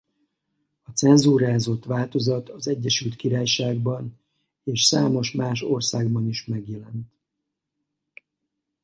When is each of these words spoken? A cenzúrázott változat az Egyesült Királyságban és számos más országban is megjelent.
A 0.83 0.91
cenzúrázott 0.91 1.85
változat 1.85 2.49
az 2.49 2.67
Egyesült 2.67 3.15
Királyságban 3.15 4.19
és 4.63 4.81
számos 4.81 5.31
más 5.31 5.61
országban 5.61 6.27
is 6.27 6.45
megjelent. 6.45 7.13